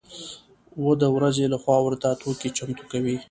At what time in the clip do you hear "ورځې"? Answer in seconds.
1.15-1.45